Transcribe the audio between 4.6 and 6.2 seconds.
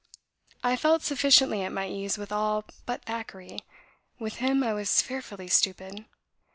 I was fearfully stupid."